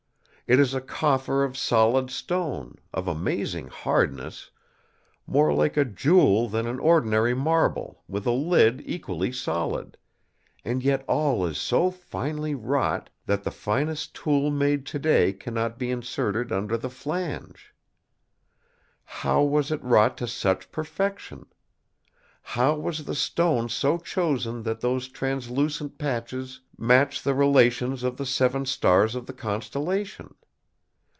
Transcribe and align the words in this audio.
It 0.49 0.59
is 0.59 0.73
a 0.73 0.81
coffer 0.81 1.45
of 1.45 1.55
solid 1.55 2.09
stone, 2.09 2.75
of 2.93 3.07
amazing 3.07 3.67
hardness, 3.69 4.51
more 5.25 5.53
like 5.53 5.77
a 5.77 5.85
jewel 5.85 6.49
than 6.49 6.67
an 6.67 6.77
ordinary 6.77 7.33
marble, 7.33 8.03
with 8.09 8.25
a 8.27 8.31
lid 8.33 8.83
equally 8.85 9.31
solid; 9.31 9.95
and 10.65 10.83
yet 10.83 11.05
all 11.07 11.45
is 11.45 11.57
so 11.57 11.89
finely 11.89 12.53
wrought 12.53 13.09
that 13.27 13.43
the 13.45 13.49
finest 13.51 14.13
tool 14.13 14.51
made 14.51 14.85
today 14.85 15.31
cannot 15.31 15.79
be 15.79 15.89
inserted 15.89 16.51
under 16.51 16.75
the 16.75 16.89
flange. 16.89 17.73
How 19.05 19.41
was 19.43 19.71
it 19.71 19.81
wrought 19.81 20.17
to 20.17 20.27
such 20.27 20.69
perfection? 20.69 21.45
How 22.43 22.75
was 22.75 23.05
the 23.05 23.15
stone 23.15 23.69
so 23.69 23.97
chosen 23.97 24.63
that 24.63 24.81
those 24.81 25.07
translucent 25.07 25.97
patches 25.97 26.59
match 26.77 27.21
the 27.21 27.35
relations 27.35 28.03
of 28.03 28.17
the 28.17 28.25
seven 28.25 28.65
stars 28.65 29.15
of 29.15 29.27
the 29.27 29.33
constellation? 29.33 30.33